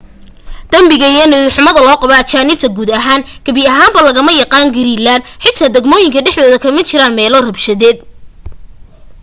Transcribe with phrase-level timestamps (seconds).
[0.71, 6.19] dembiga iyo niyad-xumi loo qabo ajaanibta guud ahaan gebi ahaanba lagama yaqaan greenland xitaa degmooyinka
[6.25, 7.97] dhexdooda kama jiraan meelo rabshadeed